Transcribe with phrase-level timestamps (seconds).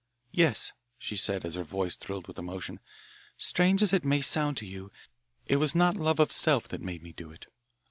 [0.31, 2.79] "Yes," she said as her voice thrilled with emotion,
[3.37, 4.91] "strange as it may sound to you,
[5.47, 7.45] it was not love of self that made me do it.